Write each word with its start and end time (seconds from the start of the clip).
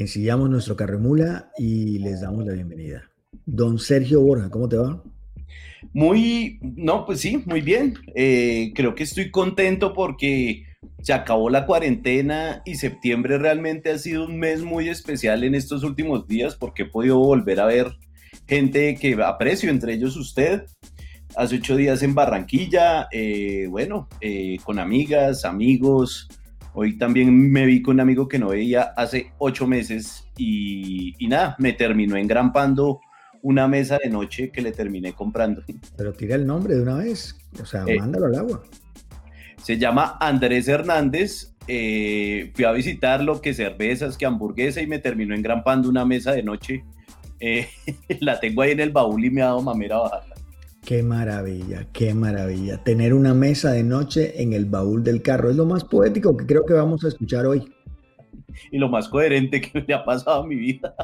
ensillamos 0.00 0.48
nuestro 0.48 0.76
carremula 0.76 1.50
y 1.58 1.98
les 1.98 2.20
damos 2.20 2.46
la 2.46 2.52
bienvenida. 2.52 3.10
Don 3.44 3.78
Sergio 3.78 4.20
Borja, 4.20 4.48
¿cómo 4.48 4.68
te 4.68 4.76
va? 4.76 5.02
Muy, 5.92 6.58
no, 6.60 7.04
pues 7.04 7.20
sí, 7.20 7.42
muy 7.46 7.60
bien. 7.60 7.94
Eh, 8.14 8.72
creo 8.74 8.94
que 8.94 9.02
estoy 9.04 9.30
contento 9.30 9.92
porque 9.92 10.64
se 11.02 11.12
acabó 11.12 11.50
la 11.50 11.66
cuarentena 11.66 12.62
y 12.64 12.76
septiembre 12.76 13.38
realmente 13.38 13.90
ha 13.90 13.98
sido 13.98 14.26
un 14.26 14.38
mes 14.38 14.62
muy 14.62 14.88
especial 14.88 15.42
en 15.42 15.54
estos 15.54 15.82
últimos 15.82 16.26
días 16.28 16.54
porque 16.54 16.82
he 16.82 16.86
podido 16.86 17.18
volver 17.18 17.60
a 17.60 17.66
ver 17.66 17.96
gente 18.46 18.94
que 18.96 19.14
aprecio, 19.22 19.70
entre 19.70 19.94
ellos 19.94 20.16
usted. 20.16 20.64
Hace 21.36 21.56
ocho 21.56 21.76
días 21.76 22.02
en 22.02 22.14
Barranquilla, 22.14 23.08
eh, 23.12 23.66
bueno, 23.68 24.08
eh, 24.20 24.56
con 24.64 24.78
amigas, 24.78 25.44
amigos. 25.44 26.28
Hoy 26.74 26.96
también 26.98 27.50
me 27.50 27.66
vi 27.66 27.82
con 27.82 27.94
un 27.94 28.00
amigo 28.00 28.28
que 28.28 28.38
no 28.38 28.48
veía 28.48 28.82
hace 28.96 29.32
ocho 29.38 29.66
meses 29.66 30.24
y, 30.36 31.14
y 31.18 31.28
nada, 31.28 31.56
me 31.58 31.72
terminó 31.72 32.16
engrampando 32.16 33.00
una 33.42 33.68
mesa 33.68 33.98
de 34.02 34.10
noche 34.10 34.50
que 34.50 34.60
le 34.60 34.72
terminé 34.72 35.12
comprando. 35.12 35.62
Pero 35.96 36.12
tira 36.12 36.36
el 36.36 36.46
nombre 36.46 36.74
de 36.74 36.82
una 36.82 36.96
vez, 36.96 37.36
o 37.60 37.66
sea, 37.66 37.84
eh, 37.86 37.98
mándalo 37.98 38.26
al 38.26 38.34
agua. 38.36 38.62
Se 39.62 39.78
llama 39.78 40.16
Andrés 40.20 40.68
Hernández. 40.68 41.54
Eh, 41.66 42.50
fui 42.54 42.64
a 42.64 42.72
visitarlo, 42.72 43.42
que 43.42 43.52
cervezas, 43.52 44.16
que 44.16 44.24
hamburguesa, 44.24 44.80
y 44.80 44.86
me 44.86 44.98
terminó 44.98 45.34
engrampando 45.34 45.88
una 45.88 46.04
mesa 46.04 46.32
de 46.32 46.42
noche. 46.42 46.84
Eh, 47.40 47.68
la 48.20 48.40
tengo 48.40 48.62
ahí 48.62 48.72
en 48.72 48.80
el 48.80 48.90
baúl 48.90 49.24
y 49.24 49.30
me 49.30 49.42
ha 49.42 49.46
dado 49.46 49.62
mamera 49.62 49.98
bajarla. 49.98 50.37
Qué 50.84 51.02
maravilla, 51.02 51.86
qué 51.92 52.14
maravilla. 52.14 52.82
Tener 52.82 53.12
una 53.12 53.34
mesa 53.34 53.72
de 53.72 53.82
noche 53.82 54.42
en 54.42 54.52
el 54.52 54.64
baúl 54.64 55.02
del 55.02 55.22
carro 55.22 55.50
es 55.50 55.56
lo 55.56 55.66
más 55.66 55.84
poético 55.84 56.36
que 56.36 56.46
creo 56.46 56.64
que 56.64 56.72
vamos 56.72 57.04
a 57.04 57.08
escuchar 57.08 57.46
hoy. 57.46 57.70
Y 58.70 58.78
lo 58.78 58.88
más 58.88 59.08
coherente 59.08 59.60
que 59.60 59.84
me 59.86 59.94
ha 59.94 60.04
pasado 60.04 60.42
en 60.42 60.48
mi 60.48 60.56
vida. 60.56 60.94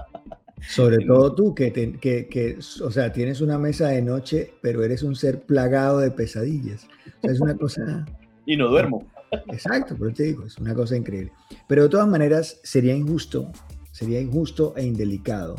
Sobre 0.66 1.05
todo 1.05 1.34
tú, 1.34 1.55
que, 1.55 1.72
que, 1.72 2.58
o 2.83 2.91
sea, 2.91 3.12
tienes 3.12 3.42
una 3.42 3.58
mesa 3.58 3.89
de 3.89 4.00
noche, 4.00 4.55
pero 4.62 4.83
eres 4.83 5.03
un 5.03 5.14
ser 5.14 5.42
plagado 5.42 5.98
de 5.98 6.11
pesadillas. 6.11 6.88
es 7.22 7.41
una 7.41 7.55
cosa... 7.55 8.06
y 8.47 8.56
no 8.56 8.69
duermo. 8.69 9.06
Exacto, 9.48 9.97
pero 9.98 10.12
te 10.14 10.22
digo, 10.22 10.47
es 10.47 10.56
una 10.59 10.75
cosa 10.75 10.97
increíble. 10.97 11.33
Pero 11.69 11.83
de 11.83 11.88
todas 11.91 12.09
maneras, 12.09 12.61
sería 12.62 12.94
injusto, 12.94 13.53
sería 13.91 14.20
injusto 14.20 14.72
e 14.77 14.84
indelicado 14.84 15.56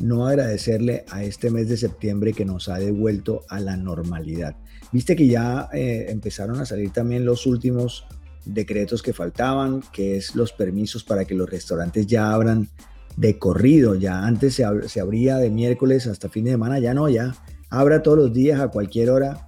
no 0.00 0.26
agradecerle 0.26 1.04
a 1.10 1.22
este 1.22 1.50
mes 1.50 1.68
de 1.68 1.76
septiembre 1.76 2.32
que 2.32 2.44
nos 2.44 2.68
ha 2.68 2.78
devuelto 2.78 3.42
a 3.48 3.60
la 3.60 3.76
normalidad. 3.76 4.56
Viste 4.92 5.16
que 5.16 5.26
ya 5.26 5.68
eh, 5.72 6.06
empezaron 6.08 6.60
a 6.60 6.66
salir 6.66 6.90
también 6.90 7.24
los 7.24 7.46
últimos 7.46 8.04
decretos 8.44 9.02
que 9.02 9.12
faltaban, 9.12 9.82
que 9.92 10.16
es 10.16 10.34
los 10.34 10.52
permisos 10.52 11.04
para 11.04 11.24
que 11.24 11.34
los 11.34 11.48
restaurantes 11.48 12.06
ya 12.06 12.32
abran 12.32 12.68
de 13.16 13.38
corrido, 13.38 13.94
ya 13.94 14.24
antes 14.24 14.54
se, 14.54 15.00
abría 15.00 15.36
de 15.36 15.50
miércoles 15.50 16.06
hasta 16.06 16.28
fin 16.28 16.44
de 16.44 16.52
semana, 16.52 16.78
ya 16.78 16.94
no, 16.94 17.08
ya 17.08 17.34
abra 17.70 18.02
todos 18.02 18.18
los 18.18 18.32
días 18.32 18.60
a 18.60 18.68
cualquier 18.68 19.10
hora 19.10 19.46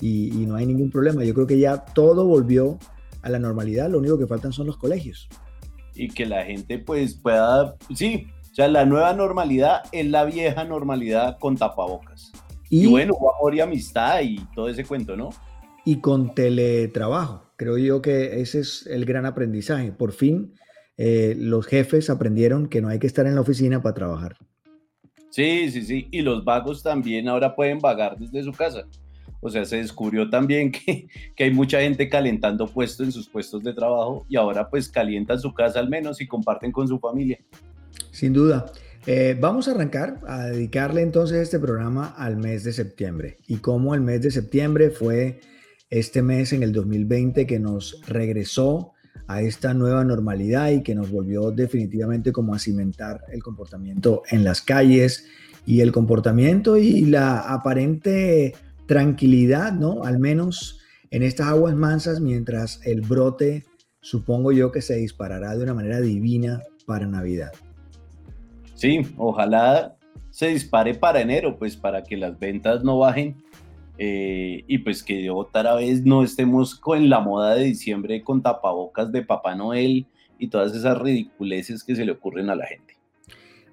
y, 0.00 0.30
no 0.46 0.56
hay 0.56 0.66
ningún 0.66 0.90
problema. 0.90 1.24
Yo 1.24 1.34
creo 1.34 1.46
que 1.46 1.58
ya 1.58 1.84
todo 1.84 2.26
volvió 2.26 2.78
a 3.22 3.30
la 3.30 3.38
normalidad, 3.38 3.88
lo 3.88 3.98
único 3.98 4.18
que 4.18 4.26
faltan 4.26 4.52
son 4.52 4.66
los 4.66 4.76
colegios. 4.76 5.28
Y 5.94 6.08
que 6.08 6.26
la 6.26 6.44
gente 6.44 6.78
pues 6.78 7.14
pueda, 7.14 7.76
sí, 7.94 8.26
o 8.54 8.56
sea, 8.56 8.68
la 8.68 8.84
nueva 8.84 9.12
normalidad 9.14 9.82
es 9.90 10.06
la 10.06 10.24
vieja 10.24 10.62
normalidad 10.62 11.38
con 11.40 11.56
tapabocas. 11.56 12.30
Y, 12.70 12.84
y 12.84 12.86
bueno, 12.86 13.14
amor 13.36 13.52
y 13.52 13.58
amistad 13.58 14.20
y 14.22 14.36
todo 14.54 14.68
ese 14.68 14.84
cuento, 14.84 15.16
¿no? 15.16 15.30
Y 15.84 15.96
con 15.96 16.36
teletrabajo. 16.36 17.50
Creo 17.56 17.78
yo 17.78 18.00
que 18.00 18.40
ese 18.40 18.60
es 18.60 18.86
el 18.86 19.06
gran 19.06 19.26
aprendizaje. 19.26 19.90
Por 19.90 20.12
fin 20.12 20.54
eh, 20.96 21.34
los 21.36 21.66
jefes 21.66 22.08
aprendieron 22.10 22.68
que 22.68 22.80
no 22.80 22.90
hay 22.90 23.00
que 23.00 23.08
estar 23.08 23.26
en 23.26 23.34
la 23.34 23.40
oficina 23.40 23.82
para 23.82 23.96
trabajar. 23.96 24.36
Sí, 25.30 25.68
sí, 25.72 25.82
sí. 25.82 26.06
Y 26.12 26.22
los 26.22 26.44
vagos 26.44 26.80
también 26.80 27.28
ahora 27.28 27.56
pueden 27.56 27.80
vagar 27.80 28.16
desde 28.16 28.44
su 28.44 28.52
casa. 28.52 28.86
O 29.40 29.50
sea, 29.50 29.64
se 29.64 29.78
descubrió 29.78 30.30
también 30.30 30.70
que, 30.86 31.08
que, 31.34 31.42
hay 31.42 31.50
mucha 31.50 31.80
gente 31.80 32.08
calentando 32.08 32.68
puestos 32.68 33.04
en 33.04 33.10
sus 33.10 33.28
puestos 33.28 33.64
de 33.64 33.72
trabajo 33.72 34.24
y 34.28 34.36
ahora 34.36 34.70
pues 34.70 34.88
calientan 34.88 35.40
su 35.40 35.52
casa 35.52 35.80
al 35.80 35.88
menos 35.88 36.20
y 36.20 36.28
comparten 36.28 36.70
con 36.70 36.86
su 36.86 37.00
familia. 37.00 37.40
Sin 38.14 38.32
duda. 38.32 38.66
Eh, 39.06 39.36
vamos 39.38 39.66
a 39.66 39.72
arrancar 39.72 40.20
a 40.28 40.44
dedicarle 40.46 41.02
entonces 41.02 41.38
este 41.38 41.58
programa 41.58 42.14
al 42.16 42.36
mes 42.36 42.62
de 42.62 42.72
septiembre 42.72 43.38
y 43.48 43.56
cómo 43.56 43.92
el 43.94 44.00
mes 44.02 44.22
de 44.22 44.30
septiembre 44.30 44.90
fue 44.90 45.40
este 45.90 46.22
mes 46.22 46.52
en 46.52 46.62
el 46.62 46.72
2020 46.72 47.44
que 47.44 47.58
nos 47.58 48.00
regresó 48.06 48.92
a 49.26 49.42
esta 49.42 49.74
nueva 49.74 50.04
normalidad 50.04 50.70
y 50.70 50.84
que 50.84 50.94
nos 50.94 51.10
volvió 51.10 51.50
definitivamente 51.50 52.30
como 52.30 52.54
a 52.54 52.60
cimentar 52.60 53.20
el 53.32 53.42
comportamiento 53.42 54.22
en 54.30 54.44
las 54.44 54.62
calles 54.62 55.26
y 55.66 55.80
el 55.80 55.90
comportamiento 55.90 56.76
y 56.76 57.00
la 57.06 57.40
aparente 57.40 58.54
tranquilidad, 58.86 59.72
¿no? 59.72 60.04
Al 60.04 60.20
menos 60.20 60.78
en 61.10 61.24
estas 61.24 61.48
aguas 61.48 61.74
mansas 61.74 62.20
mientras 62.20 62.80
el 62.84 63.00
brote, 63.00 63.64
supongo 64.00 64.52
yo 64.52 64.70
que 64.70 64.82
se 64.82 64.94
disparará 64.94 65.56
de 65.56 65.64
una 65.64 65.74
manera 65.74 66.00
divina 66.00 66.62
para 66.86 67.08
Navidad. 67.08 67.50
Sí, 68.74 69.00
ojalá 69.16 69.96
se 70.30 70.48
dispare 70.48 70.94
para 70.94 71.20
enero, 71.20 71.56
pues 71.58 71.76
para 71.76 72.02
que 72.02 72.16
las 72.16 72.38
ventas 72.38 72.82
no 72.82 72.98
bajen 72.98 73.36
eh, 73.98 74.64
y 74.66 74.78
pues 74.78 75.02
que 75.02 75.30
otra 75.30 75.76
vez 75.76 76.04
no 76.04 76.24
estemos 76.24 76.74
con 76.74 77.08
la 77.08 77.20
moda 77.20 77.54
de 77.54 77.64
diciembre 77.64 78.22
con 78.24 78.42
tapabocas 78.42 79.12
de 79.12 79.22
Papá 79.22 79.54
Noel 79.54 80.06
y 80.38 80.48
todas 80.48 80.74
esas 80.74 80.98
ridiculeces 80.98 81.84
que 81.84 81.94
se 81.94 82.04
le 82.04 82.12
ocurren 82.12 82.50
a 82.50 82.56
la 82.56 82.66
gente. 82.66 82.94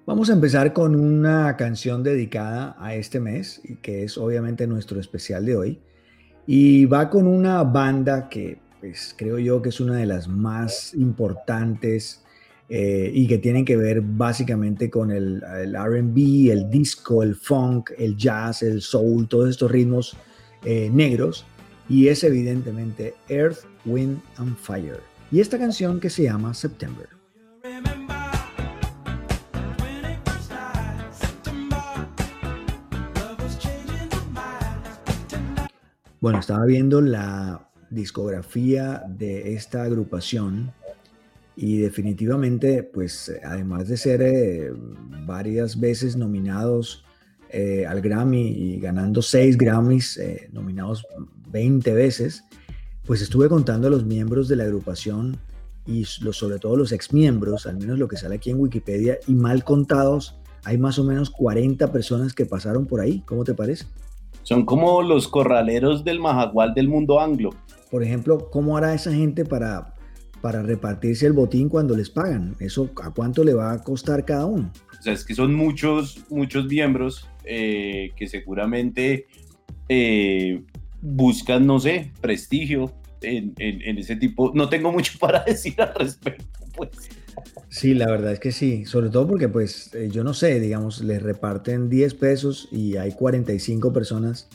Vamos 0.06 0.30
a 0.30 0.32
empezar 0.32 0.72
con 0.72 0.94
una 0.94 1.56
canción 1.56 2.02
dedicada 2.02 2.76
a 2.78 2.94
este 2.94 3.20
mes, 3.20 3.62
que 3.82 4.04
es 4.04 4.18
obviamente 4.18 4.66
nuestro 4.66 5.00
especial 5.00 5.46
de 5.46 5.56
hoy. 5.56 5.80
Y 6.46 6.86
va 6.86 7.08
con 7.08 7.28
una 7.28 7.62
banda 7.62 8.28
que 8.28 8.58
pues, 8.80 9.14
creo 9.16 9.38
yo 9.38 9.62
que 9.62 9.68
es 9.68 9.80
una 9.80 9.96
de 9.96 10.06
las 10.06 10.26
más 10.26 10.92
importantes 10.94 12.21
eh, 12.74 13.10
y 13.12 13.26
que 13.26 13.36
tienen 13.36 13.66
que 13.66 13.76
ver 13.76 14.00
básicamente 14.00 14.88
con 14.88 15.10
el, 15.10 15.42
el 15.60 15.74
RB, 15.74 16.50
el 16.50 16.70
disco, 16.70 17.22
el 17.22 17.36
funk, 17.36 17.90
el 17.98 18.16
jazz, 18.16 18.62
el 18.62 18.80
soul, 18.80 19.28
todos 19.28 19.50
estos 19.50 19.70
ritmos 19.70 20.16
eh, 20.64 20.88
negros. 20.90 21.44
Y 21.86 22.08
es 22.08 22.24
evidentemente 22.24 23.12
Earth, 23.28 23.58
Wind 23.84 24.22
and 24.38 24.56
Fire. 24.56 25.00
Y 25.30 25.40
esta 25.40 25.58
canción 25.58 26.00
que 26.00 26.08
se 26.08 26.22
llama 26.22 26.54
September. 26.54 27.10
Bueno, 36.22 36.38
estaba 36.38 36.64
viendo 36.64 37.02
la 37.02 37.68
discografía 37.90 39.02
de 39.06 39.52
esta 39.52 39.82
agrupación 39.82 40.72
y 41.56 41.78
definitivamente, 41.78 42.82
pues 42.82 43.32
además 43.44 43.88
de 43.88 43.96
ser 43.96 44.22
eh, 44.22 44.72
varias 45.26 45.78
veces 45.78 46.16
nominados 46.16 47.04
eh, 47.50 47.84
al 47.86 48.00
Grammy 48.00 48.48
y 48.48 48.80
ganando 48.80 49.20
seis 49.20 49.58
Grammys, 49.58 50.16
eh, 50.16 50.48
nominados 50.52 51.06
20 51.50 51.92
veces, 51.92 52.44
pues 53.04 53.20
estuve 53.20 53.48
contando 53.48 53.88
a 53.88 53.90
los 53.90 54.06
miembros 54.06 54.48
de 54.48 54.56
la 54.56 54.64
agrupación 54.64 55.36
y 55.86 56.06
los, 56.22 56.38
sobre 56.38 56.58
todo 56.58 56.76
los 56.76 56.92
exmiembros, 56.92 57.66
al 57.66 57.76
menos 57.76 57.98
lo 57.98 58.08
que 58.08 58.16
sale 58.16 58.36
aquí 58.36 58.50
en 58.50 58.60
Wikipedia, 58.60 59.18
y 59.26 59.34
mal 59.34 59.64
contados, 59.64 60.40
hay 60.64 60.78
más 60.78 60.98
o 60.98 61.04
menos 61.04 61.28
40 61.28 61.92
personas 61.92 62.32
que 62.32 62.46
pasaron 62.46 62.86
por 62.86 63.00
ahí. 63.00 63.22
¿Cómo 63.26 63.44
te 63.44 63.52
parece? 63.52 63.84
Son 64.44 64.64
como 64.64 65.02
los 65.02 65.28
corraleros 65.28 66.04
del 66.04 66.20
majagual 66.20 66.72
del 66.72 66.88
mundo 66.88 67.20
anglo. 67.20 67.50
Por 67.90 68.02
ejemplo, 68.02 68.48
¿cómo 68.50 68.76
hará 68.76 68.94
esa 68.94 69.12
gente 69.12 69.44
para 69.44 69.94
para 70.42 70.60
repartirse 70.60 71.24
el 71.24 71.32
botín 71.32 71.70
cuando 71.70 71.96
les 71.96 72.10
pagan. 72.10 72.54
¿Eso 72.58 72.90
a 73.02 73.10
cuánto 73.10 73.44
le 73.44 73.54
va 73.54 73.72
a 73.72 73.82
costar 73.82 74.26
cada 74.26 74.44
uno? 74.44 74.70
O 74.98 75.02
sea, 75.02 75.14
es 75.14 75.24
que 75.24 75.34
son 75.34 75.54
muchos, 75.54 76.24
muchos 76.28 76.66
miembros 76.66 77.28
eh, 77.44 78.10
que 78.16 78.28
seguramente 78.28 79.26
eh, 79.88 80.62
buscan, 81.00 81.64
no 81.64 81.80
sé, 81.80 82.12
prestigio 82.20 82.92
en, 83.22 83.54
ese 83.98 84.16
tipo. 84.16 84.52
No 84.54 84.68
tengo 84.68 84.92
mucho 84.92 85.12
para 85.20 85.44
decir 85.44 85.80
al 85.80 85.94
respecto, 85.94 86.44
pues. 86.76 86.90
Sí, 87.68 87.94
la 87.94 88.06
verdad 88.06 88.32
es 88.32 88.40
que 88.40 88.52
sí, 88.52 88.84
sobre 88.84 89.08
todo 89.08 89.26
porque 89.26 89.48
pues 89.48 89.94
eh, 89.94 90.10
yo 90.12 90.22
no 90.22 90.34
sé, 90.34 90.60
digamos, 90.60 91.02
les 91.02 91.22
reparten 91.22 91.88
10 91.88 92.14
pesos 92.14 92.68
y 92.70 92.96
hay 92.96 93.12
45 93.12 93.92
personas, 93.92 94.48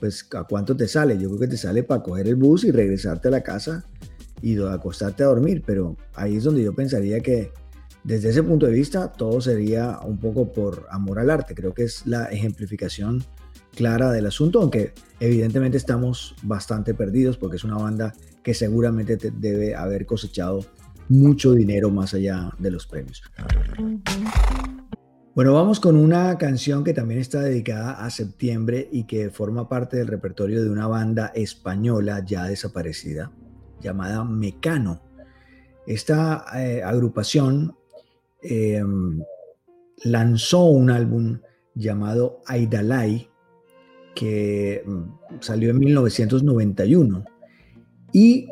pues 0.00 0.26
¿a 0.34 0.44
cuánto 0.44 0.74
te 0.74 0.88
sale? 0.88 1.18
Yo 1.18 1.28
creo 1.28 1.40
que 1.40 1.48
te 1.48 1.56
sale 1.58 1.82
para 1.82 2.02
coger 2.02 2.26
el 2.26 2.36
bus 2.36 2.64
y 2.64 2.70
regresarte 2.70 3.28
a 3.28 3.32
la 3.32 3.42
casa 3.42 3.84
y 4.42 4.60
acostarte 4.62 5.22
a 5.22 5.26
dormir, 5.26 5.62
pero 5.64 5.96
ahí 6.14 6.36
es 6.36 6.44
donde 6.44 6.62
yo 6.62 6.74
pensaría 6.74 7.20
que 7.20 7.52
desde 8.04 8.28
ese 8.28 8.42
punto 8.42 8.66
de 8.66 8.72
vista 8.72 9.10
todo 9.10 9.40
sería 9.40 9.98
un 10.04 10.18
poco 10.18 10.52
por 10.52 10.86
amor 10.90 11.18
al 11.18 11.30
arte. 11.30 11.54
Creo 11.54 11.72
que 11.72 11.84
es 11.84 12.06
la 12.06 12.26
ejemplificación 12.26 13.24
clara 13.74 14.12
del 14.12 14.26
asunto, 14.26 14.60
aunque 14.60 14.92
evidentemente 15.20 15.78
estamos 15.78 16.36
bastante 16.42 16.94
perdidos 16.94 17.38
porque 17.38 17.56
es 17.56 17.64
una 17.64 17.76
banda 17.76 18.14
que 18.42 18.54
seguramente 18.54 19.16
debe 19.16 19.74
haber 19.74 20.06
cosechado 20.06 20.64
mucho 21.08 21.52
dinero 21.52 21.90
más 21.90 22.14
allá 22.14 22.50
de 22.58 22.70
los 22.70 22.86
premios. 22.86 23.22
Bueno, 25.34 25.54
vamos 25.54 25.80
con 25.80 25.96
una 25.96 26.38
canción 26.38 26.84
que 26.84 26.92
también 26.92 27.20
está 27.20 27.40
dedicada 27.40 28.04
a 28.04 28.10
septiembre 28.10 28.88
y 28.92 29.04
que 29.04 29.30
forma 29.30 29.68
parte 29.68 29.96
del 29.96 30.06
repertorio 30.06 30.62
de 30.62 30.70
una 30.70 30.86
banda 30.86 31.32
española 31.34 32.22
ya 32.24 32.44
desaparecida 32.44 33.32
llamada 33.84 34.24
Mecano. 34.24 35.02
Esta 35.86 36.46
eh, 36.56 36.82
agrupación 36.82 37.76
em, 38.42 39.22
lanzó 40.02 40.64
un 40.64 40.90
álbum 40.90 41.38
llamado 41.74 42.40
Aidalai 42.46 43.28
que 44.14 44.82
mm, 44.86 45.40
salió 45.40 45.70
en 45.70 45.78
1991 45.78 47.24
y 48.12 48.48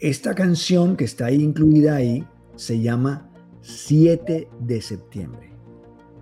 esta 0.00 0.34
canción 0.34 0.96
que 0.96 1.04
está 1.04 1.26
ahí 1.26 1.40
incluida 1.40 1.96
ahí 1.96 2.26
se 2.56 2.80
llama 2.80 3.30
7 3.60 4.48
de 4.60 4.82
septiembre. 4.82 5.52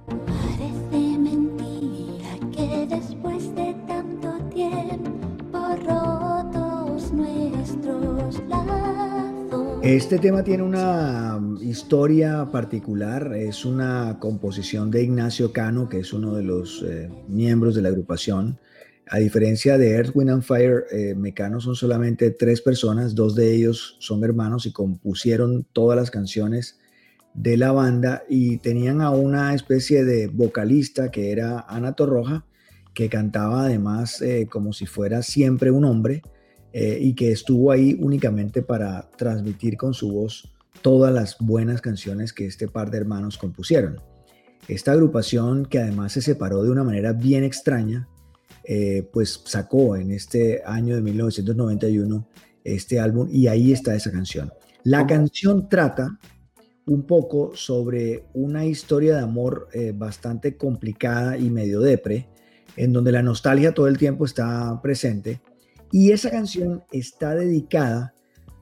Parece 0.07 1.19
mentira 1.19 2.39
que 2.53 2.87
después 2.87 3.55
de 3.55 3.75
Este 9.83 10.19
tema 10.19 10.45
tiene 10.45 10.63
una 10.63 11.41
historia 11.63 12.49
particular, 12.53 13.35
es 13.35 13.65
una 13.65 14.19
composición 14.21 14.91
de 14.91 15.03
Ignacio 15.03 15.53
Cano, 15.53 15.89
que 15.89 15.99
es 15.99 16.13
uno 16.13 16.35
de 16.35 16.43
los 16.43 16.85
eh, 16.87 17.11
miembros 17.29 17.75
de 17.75 17.83
la 17.83 17.89
agrupación. 17.89 18.59
A 19.09 19.19
diferencia 19.19 19.79
de 19.79 19.93
Earth, 19.93 20.11
Wind 20.15 20.31
and 20.31 20.43
Fire, 20.43 20.85
eh, 20.93 21.15
Mecano 21.17 21.61
son 21.61 21.75
solamente 21.75 22.31
tres 22.31 22.61
personas, 22.61 23.15
dos 23.15 23.35
de 23.35 23.55
ellos 23.55 23.97
son 23.99 24.23
hermanos 24.23 24.67
y 24.67 24.73
compusieron 24.73 25.67
todas 25.73 25.99
las 25.99 26.13
canciones 26.13 26.79
de 27.35 27.57
la 27.57 27.73
banda. 27.73 28.23
Y 28.29 28.59
tenían 28.59 29.01
a 29.01 29.11
una 29.11 29.55
especie 29.55 30.05
de 30.05 30.29
vocalista 30.29 31.11
que 31.11 31.33
era 31.33 31.65
Ana 31.69 31.95
Torroja, 31.95 32.45
que 32.95 33.09
cantaba 33.09 33.65
además 33.65 34.23
eh, 34.23 34.47
como 34.49 34.73
si 34.73 34.87
fuera 34.87 35.23
siempre 35.23 35.71
un 35.71 35.85
hombre 35.85 36.23
eh, 36.73 36.99
y 37.01 37.15
que 37.15 37.33
estuvo 37.33 37.71
ahí 37.71 37.97
únicamente 38.01 38.63
para 38.63 39.09
transmitir 39.17 39.77
con 39.77 39.95
su 39.95 40.13
voz 40.13 40.53
todas 40.83 41.13
las 41.13 41.37
buenas 41.39 41.81
canciones 41.81 42.33
que 42.33 42.47
este 42.47 42.69
par 42.69 42.91
de 42.91 42.99
hermanos 42.99 43.39
compusieron. 43.39 44.01
Esta 44.69 44.93
agrupación, 44.93 45.67
que 45.67 45.81
además 45.81 46.13
se 46.13 46.23
separó 46.23 46.63
de 46.63 46.71
una 46.71 46.85
manera 46.85 47.13
bien 47.13 47.45
extraña, 47.45 48.09
eh, 48.65 49.09
pues 49.13 49.43
sacó 49.47 49.97
en 49.97 50.13
este 50.13 50.63
año 50.65 50.95
de 50.95 51.03
1991 51.03 52.29
este 52.63 53.01
álbum 53.01 53.29
y 53.31 53.49
ahí 53.49 53.73
está 53.73 53.95
esa 53.95 54.13
canción. 54.13 54.53
La 54.85 55.07
canción 55.07 55.69
trata 55.69 56.19
un 56.87 57.03
poco 57.03 57.53
sobre 57.55 58.25
una 58.35 58.65
historia 58.67 59.17
de 59.17 59.23
amor 59.23 59.69
eh, 59.73 59.93
bastante 59.95 60.57
complicada 60.57 61.37
y 61.37 61.51
medio 61.51 61.81
depre, 61.81 62.29
en 62.77 62.93
donde 62.93 63.13
la 63.13 63.23
nostalgia 63.23 63.73
todo 63.73 63.89
el 63.89 63.99
tiempo 63.99 64.25
está 64.25 64.81
presente. 64.83 65.41
Y 65.93 66.13
esa 66.13 66.31
canción 66.31 66.85
está 66.93 67.35
dedicada 67.35 68.15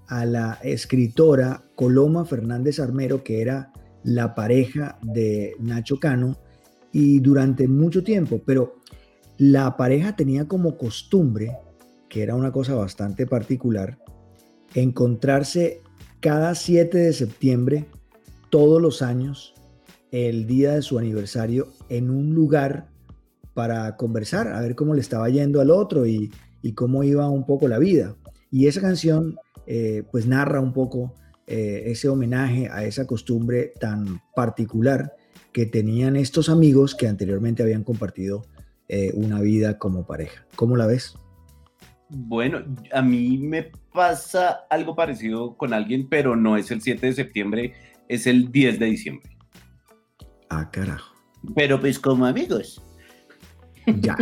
a 0.07 0.25
la 0.25 0.59
escritora 0.63 1.65
Coloma 1.75 2.25
Fernández 2.25 2.81
Armero, 2.81 3.23
que 3.23 3.43
era 3.43 3.73
la 4.03 4.35
pareja 4.35 4.99
de 5.03 5.55
Nacho 5.61 6.01
Cano, 6.01 6.39
y 6.91 7.21
durante 7.21 7.69
mucho 7.69 8.03
tiempo, 8.03 8.41
pero 8.45 8.77
la 9.37 9.77
pareja 9.77 10.17
tenía 10.17 10.49
como 10.49 10.79
costumbre, 10.79 11.57
que 12.09 12.23
era 12.23 12.35
una 12.35 12.51
cosa 12.51 12.75
bastante 12.75 13.27
particular, 13.27 13.99
encontrarse 14.75 15.83
cada 16.21 16.55
7 16.55 16.97
de 16.97 17.13
septiembre 17.13 17.87
todos 18.49 18.81
los 18.81 19.03
años 19.03 19.55
el 20.11 20.47
día 20.47 20.75
de 20.75 20.83
su 20.83 20.99
aniversario 20.99 21.69
en 21.91 22.09
un 22.09 22.35
lugar 22.35 22.89
para 23.53 23.97
conversar, 23.97 24.49
a 24.49 24.61
ver 24.61 24.75
cómo 24.75 24.95
le 24.95 25.03
estaba 25.03 25.29
yendo 25.29 25.61
al 25.61 25.71
otro 25.71 26.07
y, 26.07 26.31
cómo 26.75 27.05
iba 27.05 27.29
un 27.29 27.47
poco 27.47 27.69
la 27.69 27.79
vida. 27.79 28.17
Y 28.51 28.67
esa 28.67 28.81
canción 28.81 29.37
eh, 29.67 30.03
pues 30.11 30.27
narra 30.27 30.61
un 30.61 30.73
poco 30.73 31.15
eh, 31.47 31.85
ese 31.87 32.09
homenaje 32.09 32.69
a 32.71 32.85
esa 32.85 33.07
costumbre 33.07 33.73
tan 33.81 34.21
particular 34.35 35.15
que 35.53 35.67
tenían 35.67 36.17
estos 36.17 36.49
amigos 36.49 36.95
que 36.95 37.09
anteriormente 37.09 37.63
habían 37.63 37.85
compartido 37.85 38.47
eh, 38.89 39.13
una 39.15 39.41
vida 39.41 39.79
como 39.79 40.07
pareja. 40.07 40.47
¿Cómo 40.57 40.77
la 40.77 40.87
ves? 40.87 41.15
Bueno, 42.11 42.65
a 42.93 43.03
mí 43.03 43.37
me 43.37 43.71
pasa 43.93 44.61
algo 44.71 44.97
parecido 44.97 45.57
con 45.57 45.75
alguien, 45.75 46.09
pero 46.09 46.37
no 46.37 46.57
es 46.57 46.71
el 46.71 46.81
7 46.81 47.07
de 47.07 47.13
septiembre, 47.13 47.75
es 48.09 48.27
el 48.27 48.51
10 48.51 48.79
de 48.79 48.87
diciembre. 48.87 49.37
Ah, 50.49 50.71
carajo. 50.71 51.15
Pero 51.55 51.79
pues 51.79 51.99
como 51.99 52.25
amigos. 52.25 52.83
Ya. 54.01 54.17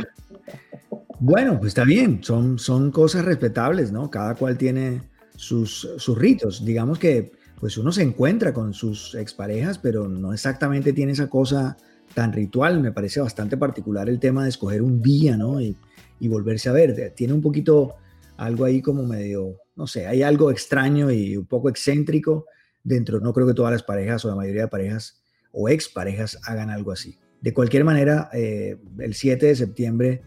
Bueno, 1.19 1.59
pues 1.59 1.69
está 1.69 1.85
bien, 1.85 2.23
son, 2.23 2.59
son 2.59 2.91
cosas 2.91 3.25
respetables, 3.25 3.91
¿no? 3.91 4.11
Cada 4.11 4.35
cual 4.35 4.59
tiene 4.59 5.01
sus, 5.35 5.89
sus 5.97 6.19
ritos. 6.19 6.65
Digamos 6.65 6.99
que 6.99 7.33
pues 7.59 7.79
uno 7.79 7.91
se 7.91 8.03
encuentra 8.03 8.53
con 8.53 8.75
sus 8.75 9.15
exparejas, 9.15 9.79
pero 9.79 10.09
no 10.09 10.35
exactamente 10.35 10.93
tiene 10.93 11.13
esa 11.13 11.29
cosa 11.29 11.79
tan 12.13 12.33
ritual. 12.33 12.81
Me 12.81 12.93
parece 12.93 13.21
bastante 13.21 13.57
particular 13.57 14.11
el 14.11 14.21
tema 14.21 14.43
de 14.43 14.51
escoger 14.51 14.83
un 14.83 15.01
día, 15.01 15.39
¿no? 15.39 15.59
Y, 15.61 15.75
y 16.21 16.29
volverse 16.29 16.69
a 16.69 16.73
ver. 16.73 17.15
Tiene 17.15 17.33
un 17.33 17.41
poquito 17.41 17.95
algo 18.37 18.67
ahí 18.67 18.83
como 18.83 19.05
medio, 19.05 19.57
no 19.75 19.87
sé, 19.87 20.07
hay 20.07 20.23
algo 20.23 20.51
extraño 20.51 21.11
y 21.11 21.37
un 21.37 21.47
poco 21.47 21.71
excéntrico 21.71 22.45
dentro. 22.85 23.21
No 23.21 23.33
creo 23.33 23.47
que 23.47 23.55
todas 23.55 23.73
las 23.73 23.83
parejas 23.83 24.25
o 24.25 24.29
la 24.29 24.37
mayoría 24.37 24.63
de 24.63 24.69
parejas 24.69 25.23
o 25.53 25.69
exparejas 25.71 26.39
hagan 26.45 26.69
algo 26.69 26.93
así. 26.93 27.19
De 27.41 27.55
cualquier 27.55 27.85
manera, 27.85 28.29
eh, 28.35 28.79
el 28.99 29.15
7 29.15 29.47
de 29.47 29.57
septiembre, 29.57 30.23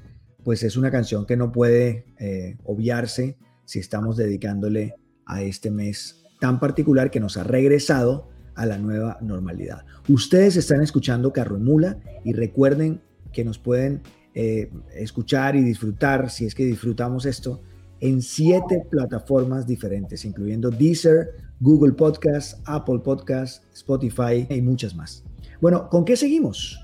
pues 0.50 0.64
es 0.64 0.78
una 0.78 0.90
canción 0.90 1.28
que 1.28 1.38
no 1.38 1.52
puede 1.52 2.06
eh, 2.18 2.58
obviarse 2.64 3.38
si 3.66 3.78
estamos 3.78 4.18
dedicándole 4.18 4.96
a 5.28 5.44
este 5.44 5.70
mes 5.70 6.24
tan 6.40 6.60
particular 6.60 7.12
que 7.12 7.20
nos 7.20 7.38
ha 7.38 7.44
regresado 7.44 8.30
a 8.56 8.66
la 8.66 8.80
nueva 8.80 9.20
normalidad. 9.22 9.86
Ustedes 10.08 10.56
están 10.56 10.82
escuchando 10.82 11.32
Carro 11.34 11.58
y 11.58 11.60
Mula 11.60 12.00
y 12.24 12.34
recuerden 12.34 13.00
que 13.32 13.46
nos 13.46 13.60
pueden 13.60 14.02
eh, 14.34 14.72
escuchar 14.96 15.56
y 15.56 15.62
disfrutar, 15.62 16.32
si 16.32 16.48
es 16.48 16.56
que 16.56 16.66
disfrutamos 16.66 17.28
esto, 17.28 17.62
en 18.00 18.24
siete 18.24 18.88
plataformas 18.90 19.68
diferentes, 19.68 20.26
incluyendo 20.26 20.72
Deezer, 20.72 21.30
Google 21.60 21.94
Podcast, 21.94 22.60
Apple 22.66 23.02
Podcast, 23.04 23.66
Spotify 23.72 24.48
y 24.50 24.64
muchas 24.64 24.96
más. 24.96 25.24
Bueno, 25.62 25.88
¿con 25.90 26.06
qué 26.06 26.18
seguimos? 26.18 26.82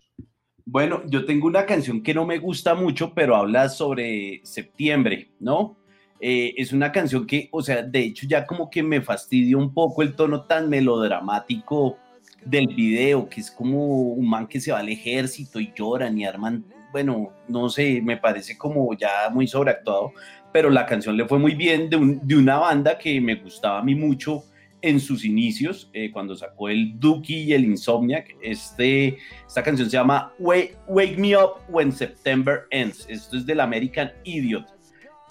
Bueno, 0.68 1.04
yo 1.06 1.26
tengo 1.26 1.46
una 1.46 1.66
canción 1.68 2.02
que 2.02 2.16
no 2.16 2.26
me 2.26 2.40
gusta 2.40 2.74
mucho, 2.74 3.14
pero 3.14 3.36
habla 3.36 3.70
sobre 3.70 4.42
septiembre, 4.44 5.30
¿no? 5.40 5.78
Eh, 6.20 6.56
es 6.58 6.74
una 6.74 6.92
canción 6.92 7.28
que, 7.28 7.50
o 7.52 7.62
sea, 7.62 7.84
de 7.84 8.00
hecho 8.00 8.26
ya 8.28 8.48
como 8.48 8.70
que 8.72 8.82
me 8.82 9.02
fastidia 9.02 9.58
un 9.58 9.72
poco 9.74 10.02
el 10.02 10.16
tono 10.16 10.44
tan 10.46 10.68
melodramático 10.68 11.98
del 12.44 12.68
video, 12.68 13.30
que 13.30 13.42
es 13.42 13.52
como 13.52 13.86
un 14.14 14.28
man 14.28 14.48
que 14.48 14.60
se 14.60 14.72
va 14.72 14.80
al 14.80 14.90
ejército 14.90 15.60
y 15.60 15.72
lloran 15.76 16.18
y 16.18 16.26
arman, 16.26 16.66
bueno, 16.92 17.32
no 17.48 17.70
sé, 17.70 18.02
me 18.02 18.18
parece 18.18 18.58
como 18.58 18.92
ya 18.98 19.30
muy 19.32 19.48
sobreactuado, 19.48 20.14
pero 20.52 20.72
la 20.72 20.88
canción 20.88 21.16
le 21.16 21.28
fue 21.28 21.38
muy 21.38 21.54
bien 21.54 21.90
de 21.92 22.36
una 22.36 22.58
banda 22.58 22.98
que 22.98 23.22
me 23.22 23.36
gustaba 23.36 23.80
a 23.80 23.84
mí 23.84 23.94
mucho, 23.94 24.44
en 24.86 25.00
sus 25.00 25.26
inicios, 25.26 25.90
eh, 25.94 26.12
cuando 26.12 26.36
sacó 26.36 26.70
el 26.70 27.00
Dookie 27.00 27.46
y 27.46 27.54
el 27.54 27.66
Insomniac. 27.66 28.36
Este, 28.44 29.18
esta 29.48 29.64
canción 29.64 29.90
se 29.90 29.98
llama 29.98 30.32
Wake, 30.38 31.18
Me 31.18 31.36
Up 31.36 31.54
When 31.70 31.92
September 31.92 32.66
Ends. 32.70 33.08
Esto 33.10 33.38
es 33.38 33.48
del 33.48 33.62
American 33.62 34.12
Idiot 34.24 34.68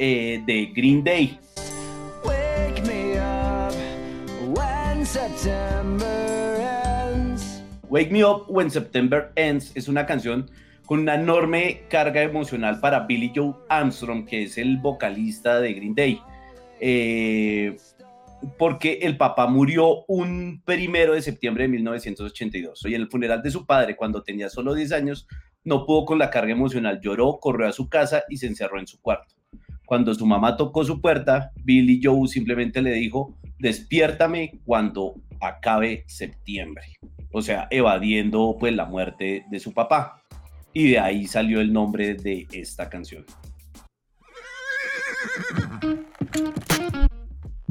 eh, 0.00 0.42
de 0.44 0.66
Green 0.75 1.04
Day. 1.04 1.38
Wake 2.25 2.82
me 2.84 3.16
up 3.20 3.73
when 4.56 5.06
September 5.06 6.56
ends. 6.58 7.62
Wake 7.88 8.11
Me 8.11 8.25
Up 8.25 8.46
When 8.49 8.68
September 8.68 9.30
Ends 9.37 9.70
es 9.76 9.87
una 9.87 10.04
canción 10.04 10.50
con 10.84 10.99
una 10.99 11.14
enorme 11.14 11.82
carga 11.88 12.23
emocional 12.23 12.80
para 12.80 13.06
Billy 13.06 13.30
Joe 13.32 13.54
Armstrong, 13.68 14.26
que 14.26 14.42
es 14.42 14.58
el 14.58 14.78
vocalista 14.78 15.61
de 15.61 15.75
Green 15.75 15.94
Day. 15.94 16.20
Eh, 16.80 17.76
porque 18.58 19.00
el 19.02 19.16
papá 19.16 19.46
murió 19.46 20.04
un 20.06 20.62
primero 20.64 21.14
de 21.14 21.22
septiembre 21.22 21.64
de 21.64 21.68
1982. 21.68 22.84
Y 22.86 22.94
en 22.94 23.02
el 23.02 23.08
funeral 23.08 23.42
de 23.42 23.50
su 23.50 23.66
padre, 23.66 23.96
cuando 23.96 24.22
tenía 24.22 24.48
solo 24.48 24.74
10 24.74 24.92
años, 24.92 25.26
no 25.64 25.86
pudo 25.86 26.04
con 26.04 26.18
la 26.18 26.30
carga 26.30 26.52
emocional, 26.52 27.00
lloró, 27.00 27.38
corrió 27.40 27.68
a 27.68 27.72
su 27.72 27.88
casa 27.88 28.24
y 28.28 28.36
se 28.36 28.46
encerró 28.46 28.78
en 28.78 28.86
su 28.86 29.00
cuarto. 29.00 29.34
Cuando 29.86 30.14
su 30.14 30.26
mamá 30.26 30.56
tocó 30.56 30.84
su 30.84 31.00
puerta, 31.00 31.52
Billy 31.62 32.00
Joe 32.02 32.26
simplemente 32.28 32.80
le 32.80 32.92
dijo, 32.92 33.36
despiértame 33.58 34.60
cuando 34.64 35.14
acabe 35.40 36.04
septiembre. 36.06 36.84
O 37.32 37.42
sea, 37.42 37.68
evadiendo 37.70 38.56
pues 38.58 38.74
la 38.74 38.86
muerte 38.86 39.44
de 39.50 39.60
su 39.60 39.72
papá. 39.72 40.22
Y 40.72 40.90
de 40.90 40.98
ahí 40.98 41.26
salió 41.26 41.60
el 41.60 41.72
nombre 41.72 42.14
de 42.14 42.46
esta 42.52 42.88
canción. 42.88 43.24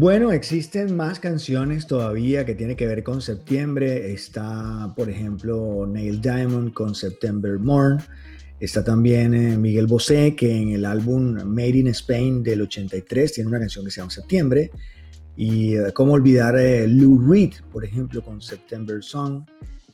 Bueno, 0.03 0.33
existen 0.33 0.98
más 0.98 1.17
canciones 1.17 1.88
todavía 1.88 2.45
que 2.45 2.55
tienen 2.55 2.75
que 2.75 2.86
ver 2.86 3.03
con 3.03 3.22
septiembre. 3.22 4.12
Está, 4.12 4.93
por 4.98 5.10
ejemplo, 5.10 5.88
Neil 5.88 6.19
Diamond 6.19 6.74
con 6.74 6.93
September 6.93 7.57
Morn. 7.57 8.00
Está 8.60 8.83
también 8.83 9.33
eh, 9.33 9.57
Miguel 9.57 9.88
Bosé, 9.88 10.36
que 10.36 10.53
en 10.53 10.72
el 10.72 10.83
álbum 10.83 11.41
Made 11.45 11.77
in 11.77 11.88
Spain 11.88 12.43
del 12.43 12.63
83 12.63 13.31
tiene 13.31 13.48
una 13.48 13.60
canción 13.60 13.86
que 13.86 13.91
se 13.91 14.01
llama 14.01 14.12
Septiembre. 14.12 14.72
Y 15.38 15.79
uh, 15.79 15.93
cómo 15.93 16.12
olvidar 16.12 16.60
eh, 16.60 16.86
Lou 16.86 17.25
Reed, 17.25 17.53
por 17.72 17.86
ejemplo, 17.86 18.22
con 18.22 18.41
September 18.41 19.01
Song. 19.01 19.45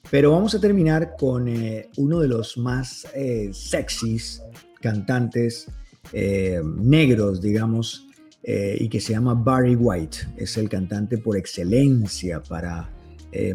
Pero 0.09 0.31
vamos 0.31 0.55
a 0.55 0.59
terminar 0.59 1.13
con 1.19 1.47
eh, 1.47 1.87
uno 1.97 2.19
de 2.19 2.29
los 2.29 2.57
más 2.57 3.05
eh, 3.13 3.51
sexys 3.53 4.41
cantantes 4.81 5.67
eh, 6.13 6.59
negros, 6.63 7.41
digamos, 7.41 8.08
y 8.43 8.89
que 8.89 8.99
se 9.01 9.13
llama 9.13 9.33
Barry 9.33 9.75
White. 9.75 10.17
Es 10.37 10.57
el 10.57 10.69
cantante 10.69 11.17
por 11.17 11.37
excelencia 11.37 12.41
para 12.41 12.89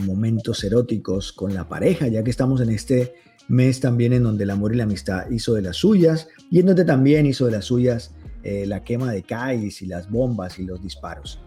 momentos 0.00 0.62
eróticos 0.62 1.32
con 1.32 1.54
la 1.54 1.68
pareja, 1.68 2.08
ya 2.08 2.22
que 2.22 2.30
estamos 2.30 2.60
en 2.60 2.70
este 2.70 3.14
mes 3.48 3.80
también 3.80 4.12
en 4.12 4.22
donde 4.22 4.44
el 4.44 4.50
amor 4.50 4.74
y 4.74 4.76
la 4.76 4.84
amistad 4.84 5.28
hizo 5.30 5.54
de 5.54 5.62
las 5.62 5.76
suyas 5.76 6.28
y 6.50 6.60
en 6.60 6.66
donde 6.66 6.84
también 6.84 7.26
hizo 7.26 7.46
de 7.46 7.52
las 7.52 7.64
suyas 7.64 8.14
la 8.42 8.84
quema 8.84 9.12
de 9.12 9.22
CAIS 9.22 9.82
y 9.82 9.86
las 9.86 10.10
bombas 10.10 10.58
y 10.58 10.64
los 10.64 10.82
disparos. 10.82 11.40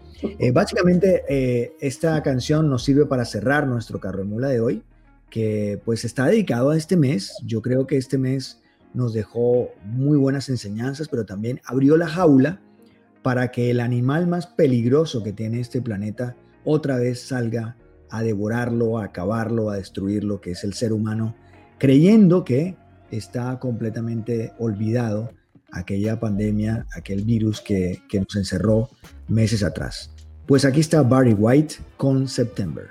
básicamente, 0.52 1.74
esta 1.80 2.22
canción 2.22 2.68
nos 2.68 2.84
sirve 2.84 3.06
para 3.06 3.24
cerrar 3.24 3.66
nuestro 3.66 4.00
carro 4.00 4.18
de 4.18 4.24
mula 4.24 4.48
de 4.48 4.60
hoy 4.60 4.82
que 5.30 5.80
pues 5.84 6.04
está 6.04 6.26
dedicado 6.26 6.70
a 6.70 6.76
este 6.76 6.96
mes. 6.96 7.34
Yo 7.44 7.62
creo 7.62 7.86
que 7.86 7.96
este 7.96 8.18
mes 8.18 8.60
nos 8.94 9.12
dejó 9.12 9.70
muy 9.84 10.16
buenas 10.16 10.48
enseñanzas, 10.48 11.08
pero 11.08 11.24
también 11.26 11.60
abrió 11.64 11.96
la 11.96 12.08
jaula 12.08 12.60
para 13.22 13.50
que 13.50 13.70
el 13.70 13.80
animal 13.80 14.26
más 14.26 14.46
peligroso 14.46 15.22
que 15.22 15.32
tiene 15.32 15.60
este 15.60 15.82
planeta 15.82 16.36
otra 16.64 16.96
vez 16.96 17.20
salga 17.20 17.76
a 18.10 18.22
devorarlo, 18.22 18.98
a 18.98 19.04
acabarlo, 19.04 19.70
a 19.70 19.76
destruirlo, 19.76 20.40
que 20.40 20.52
es 20.52 20.64
el 20.64 20.74
ser 20.74 20.92
humano, 20.92 21.34
creyendo 21.78 22.44
que 22.44 22.76
está 23.10 23.58
completamente 23.58 24.52
olvidado 24.58 25.32
aquella 25.72 26.18
pandemia, 26.18 26.86
aquel 26.96 27.24
virus 27.24 27.60
que, 27.60 28.02
que 28.08 28.20
nos 28.20 28.34
encerró 28.36 28.88
meses 29.28 29.62
atrás. 29.62 30.10
Pues 30.46 30.64
aquí 30.64 30.80
está 30.80 31.02
Barry 31.02 31.34
White 31.34 31.76
con 31.96 32.26
September. 32.26 32.86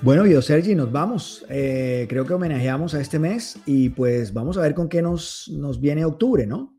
Bueno, 0.00 0.26
yo 0.26 0.40
Sergi, 0.42 0.76
nos 0.76 0.92
vamos. 0.92 1.44
Eh, 1.48 2.06
creo 2.08 2.24
que 2.24 2.32
homenajeamos 2.32 2.94
a 2.94 3.00
este 3.00 3.18
mes 3.18 3.58
y 3.66 3.88
pues 3.88 4.32
vamos 4.32 4.56
a 4.56 4.60
ver 4.60 4.72
con 4.72 4.88
qué 4.88 5.02
nos, 5.02 5.50
nos 5.52 5.80
viene 5.80 6.04
octubre, 6.04 6.46
¿no? 6.46 6.72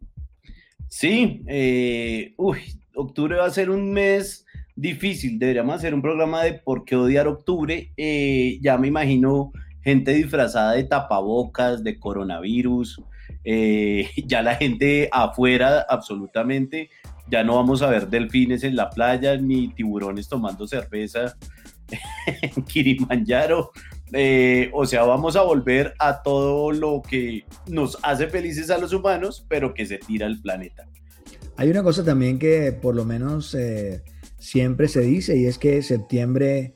Sí, 0.87 1.43
eh, 1.47 2.33
uy, 2.37 2.59
octubre 2.95 3.35
va 3.35 3.45
a 3.45 3.49
ser 3.49 3.71
un 3.71 3.91
mes 3.91 4.45
difícil. 4.73 5.37
Deberíamos 5.37 5.75
hacer 5.75 5.93
un 5.93 6.01
programa 6.01 6.43
de 6.43 6.53
por 6.53 6.85
qué 6.85 6.95
odiar 6.95 7.27
octubre. 7.27 7.91
Eh, 7.97 8.57
ya 8.61 8.77
me 8.77 8.87
imagino 8.87 9.51
gente 9.83 10.13
disfrazada 10.13 10.71
de 10.71 10.85
tapabocas, 10.85 11.83
de 11.83 11.99
coronavirus. 11.99 13.01
ya 14.27 14.41
la 14.41 14.55
gente 14.55 15.09
afuera, 15.11 15.85
absolutamente. 15.89 16.89
Ya 17.29 17.43
no 17.43 17.55
vamos 17.55 17.81
a 17.81 17.89
ver 17.89 18.07
delfines 18.07 18.63
en 18.63 18.77
la 18.77 18.89
playa 18.89 19.35
ni 19.35 19.67
tiburones 19.67 20.29
tomando 20.29 20.65
cerveza 20.67 21.35
en 22.25 22.63
Kilimanjaro. 22.65 23.71
Eh, 24.11 24.71
o 24.73 24.85
sea, 24.85 25.03
vamos 25.03 25.35
a 25.35 25.43
volver 25.43 25.93
a 25.99 26.23
todo 26.23 26.71
lo 26.71 27.01
que 27.01 27.45
nos 27.67 27.97
hace 28.01 28.27
felices 28.27 28.69
a 28.69 28.77
los 28.77 28.93
humanos, 28.93 29.45
pero 29.47 29.73
que 29.73 29.85
se 29.85 29.97
tira 29.99 30.25
el 30.25 30.41
planeta. 30.41 30.87
Hay 31.57 31.69
una 31.69 31.83
cosa 31.83 32.03
también 32.03 32.39
que 32.39 32.71
por 32.71 32.95
lo 32.95 33.05
menos 33.05 33.53
eh, 33.53 34.01
siempre 34.37 34.87
se 34.87 35.01
dice 35.01 35.37
y 35.37 35.45
es 35.45 35.57
que 35.57 35.81
septiembre 35.83 36.75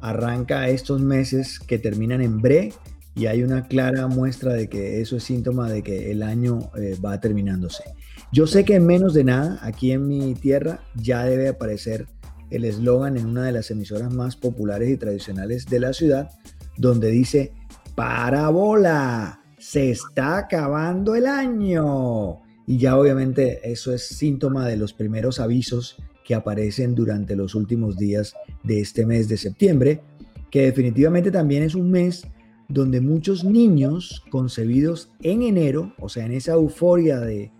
arranca 0.00 0.68
estos 0.68 1.00
meses 1.00 1.58
que 1.58 1.78
terminan 1.78 2.20
en 2.20 2.38
bre 2.38 2.72
y 3.14 3.26
hay 3.26 3.42
una 3.42 3.66
clara 3.66 4.06
muestra 4.06 4.52
de 4.52 4.68
que 4.68 5.00
eso 5.00 5.16
es 5.16 5.24
síntoma 5.24 5.68
de 5.68 5.82
que 5.82 6.12
el 6.12 6.22
año 6.22 6.70
eh, 6.78 6.96
va 7.04 7.20
terminándose. 7.20 7.82
Yo 8.30 8.46
sé 8.46 8.64
que 8.64 8.76
en 8.76 8.86
menos 8.86 9.14
de 9.14 9.24
nada, 9.24 9.58
aquí 9.62 9.90
en 9.90 10.06
mi 10.06 10.34
tierra 10.34 10.80
ya 10.94 11.24
debe 11.24 11.48
aparecer 11.48 12.06
el 12.50 12.64
eslogan 12.64 13.16
en 13.16 13.26
una 13.26 13.44
de 13.44 13.52
las 13.52 13.70
emisoras 13.70 14.12
más 14.12 14.36
populares 14.36 14.88
y 14.88 14.96
tradicionales 14.96 15.66
de 15.66 15.80
la 15.80 15.92
ciudad, 15.92 16.30
donde 16.76 17.10
dice, 17.10 17.52
parabola, 17.94 19.42
se 19.58 19.90
está 19.90 20.38
acabando 20.38 21.14
el 21.14 21.26
año. 21.26 22.40
Y 22.66 22.78
ya 22.78 22.96
obviamente 22.96 23.60
eso 23.70 23.92
es 23.92 24.06
síntoma 24.06 24.66
de 24.68 24.76
los 24.76 24.92
primeros 24.92 25.40
avisos 25.40 25.96
que 26.24 26.34
aparecen 26.34 26.94
durante 26.94 27.34
los 27.34 27.54
últimos 27.54 27.96
días 27.96 28.34
de 28.62 28.80
este 28.80 29.06
mes 29.06 29.28
de 29.28 29.38
septiembre, 29.38 30.02
que 30.50 30.62
definitivamente 30.62 31.30
también 31.30 31.62
es 31.62 31.74
un 31.74 31.90
mes 31.90 32.26
donde 32.68 33.00
muchos 33.00 33.44
niños 33.44 34.22
concebidos 34.30 35.10
en 35.22 35.42
enero, 35.42 35.94
o 35.98 36.10
sea, 36.10 36.26
en 36.26 36.32
esa 36.32 36.52
euforia 36.52 37.18
de, 37.18 37.50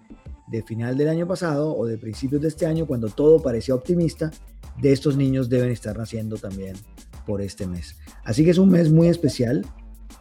de 0.49 0.63
final 0.63 0.97
del 0.97 1.09
año 1.09 1.27
pasado 1.27 1.75
o 1.75 1.87
de 1.87 1.97
principios 1.97 2.43
de 2.43 2.49
este 2.49 2.67
año, 2.67 2.87
cuando 2.87 3.09
todo 3.09 3.41
parecía 3.43 3.75
optimista, 3.75 4.31
de 4.81 4.93
estos 4.93 5.17
niños 5.17 5.49
deben 5.49 5.71
estar 5.71 5.97
naciendo 5.97 6.37
también 6.37 6.77
por 7.27 7.43
este 7.43 7.67
mes. 7.67 7.97
Así 8.25 8.45
que 8.45 8.51
es 8.51 8.59
un 8.59 8.71
mes 8.71 8.91
muy 8.91 9.09
especial 9.09 9.67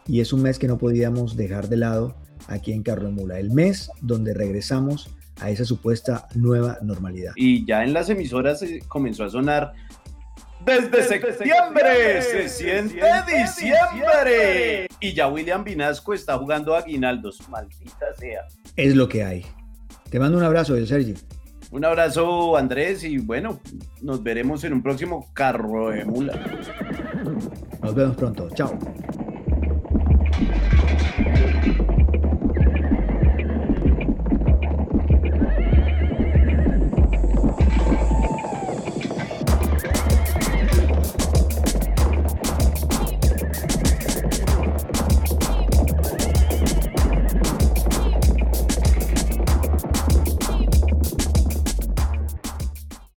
y 0.06 0.20
es 0.20 0.32
un 0.32 0.42
mes 0.42 0.58
que 0.58 0.68
no 0.68 0.78
podíamos 0.78 1.36
dejar 1.36 1.68
de 1.68 1.76
lado 1.76 2.16
aquí 2.48 2.72
en 2.72 2.82
Carro 2.82 3.10
Mula, 3.10 3.38
el 3.38 3.50
mes 3.50 3.90
donde 4.00 4.34
regresamos 4.34 5.10
a 5.40 5.50
esa 5.50 5.64
supuesta 5.64 6.28
nueva 6.34 6.78
normalidad. 6.82 7.32
Y 7.36 7.64
ya 7.64 7.84
en 7.84 7.92
las 7.92 8.08
emisoras 8.08 8.64
comenzó 8.88 9.24
a 9.24 9.30
sonar 9.30 9.72
desde, 10.64 11.02
septiembre, 11.04 12.20
se, 12.22 12.48
siente, 12.48 13.00
diciembre. 13.26 14.88
Y 15.00 15.12
ya 15.12 15.28
William 15.28 15.62
Vinasco 15.62 16.12
está 16.12 16.36
jugando 16.36 16.74
a 16.74 16.80
Aguinaldos, 16.80 17.48
maldita 17.48 18.14
sea. 18.18 18.46
Es 18.76 18.94
lo 18.94 19.08
que 19.08 19.24
hay. 19.24 19.46
Te 20.10 20.18
mando 20.18 20.36
un 20.36 20.44
abrazo, 20.44 20.74
Sergio. 20.86 21.14
Un 21.70 21.84
abrazo, 21.84 22.56
Andrés, 22.56 23.04
y 23.04 23.18
bueno, 23.18 23.60
nos 24.00 24.22
veremos 24.22 24.64
en 24.64 24.72
un 24.72 24.82
próximo 24.82 25.28
carro 25.34 25.90
de 25.90 26.04
mula. 26.04 26.32
Nos 27.82 27.94
vemos 27.94 28.16
pronto. 28.16 28.48
Chao. 28.54 28.78